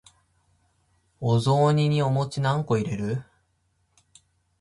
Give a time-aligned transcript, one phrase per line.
[1.19, 3.23] お雑煮にお餅何個入れる？